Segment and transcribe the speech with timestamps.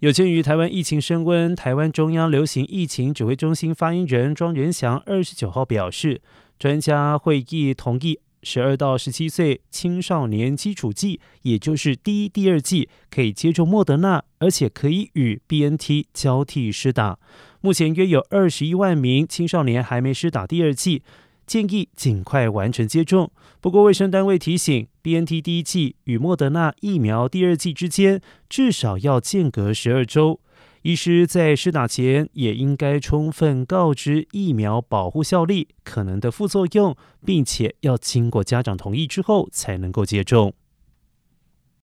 [0.00, 6.22] 有鉴于台湾疫情升温，台湾中央流行疫情指挥中心发言人庄仁祥二十九号表示，
[6.56, 17.18] 专家会议同意十二到十七岁青少年基础剂，也就是第一、第二剂可以接种莫德纳，而且可以与 B N T 交替施打。
[17.60, 21.02] 目前约有二十一万名青少年还没施打第二剂。
[21.48, 23.32] 建议尽快完成接种。
[23.60, 30.38] 不过，卫生单位提醒，B N T 第一剂与莫德纳疫苗第二剂之间至少要间隔十二周。
[30.82, 40.54] 医师在施打前也应该充分告知疫苗保护效力、可能的副作用，并且要经过家长同意之后才能够接种。